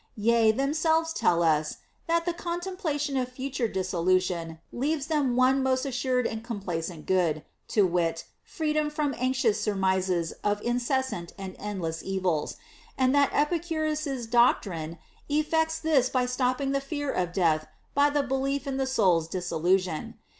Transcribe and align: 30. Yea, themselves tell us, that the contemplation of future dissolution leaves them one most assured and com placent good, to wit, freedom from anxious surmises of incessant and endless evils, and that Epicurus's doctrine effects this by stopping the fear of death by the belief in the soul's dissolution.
30. 0.17 0.21
Yea, 0.27 0.51
themselves 0.51 1.13
tell 1.13 1.43
us, 1.43 1.77
that 2.07 2.25
the 2.25 2.33
contemplation 2.33 3.15
of 3.15 3.31
future 3.31 3.67
dissolution 3.67 4.57
leaves 4.73 5.05
them 5.05 5.35
one 5.35 5.61
most 5.61 5.85
assured 5.85 6.25
and 6.25 6.43
com 6.43 6.59
placent 6.59 7.05
good, 7.05 7.43
to 7.67 7.85
wit, 7.85 8.25
freedom 8.43 8.89
from 8.89 9.13
anxious 9.19 9.61
surmises 9.61 10.31
of 10.43 10.59
incessant 10.63 11.33
and 11.37 11.55
endless 11.59 12.01
evils, 12.01 12.55
and 12.97 13.13
that 13.13 13.29
Epicurus's 13.31 14.25
doctrine 14.25 14.97
effects 15.29 15.77
this 15.77 16.09
by 16.09 16.25
stopping 16.25 16.71
the 16.71 16.81
fear 16.81 17.11
of 17.11 17.31
death 17.31 17.67
by 17.93 18.09
the 18.09 18.23
belief 18.23 18.65
in 18.65 18.77
the 18.77 18.87
soul's 18.87 19.27
dissolution. 19.27 20.17